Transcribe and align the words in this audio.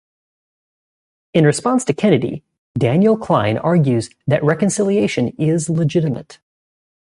In 1.35 1.45
response 1.45 1.83
to 1.85 1.93
Kennedy, 1.93 2.43
Daniel 2.75 3.15
Klein 3.15 3.59
argues 3.59 4.09
that 4.25 4.43
reconciliation 4.43 5.27
is 5.37 5.69
legitimate. 5.69 6.39